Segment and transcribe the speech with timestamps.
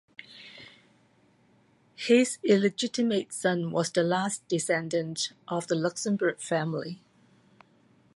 [1.95, 7.03] His illegitimate son was the last descendant of the Luxembourg family.